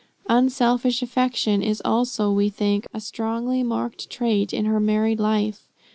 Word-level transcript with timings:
Unselfish 0.27 1.03
affection 1.03 1.61
is 1.61 1.79
also, 1.85 2.31
we 2.31 2.49
think, 2.49 2.87
a 2.91 2.99
strongly 2.99 3.61
marked 3.61 4.09
trait 4.09 4.51
in 4.51 4.65
her 4.65 4.79
married 4.79 5.19
life. 5.19 5.69